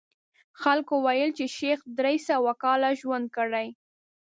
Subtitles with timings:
[0.61, 3.67] خلکو ویل چې شیخ درې سوه کاله ژوند کړی.